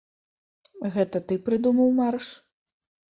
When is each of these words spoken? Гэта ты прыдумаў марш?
Гэта 0.95 1.21
ты 1.31 1.37
прыдумаў 1.49 1.91
марш? 1.99 2.25